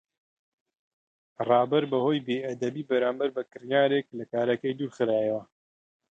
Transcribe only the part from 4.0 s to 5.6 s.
لە کارەکەی دوورخرایەوە.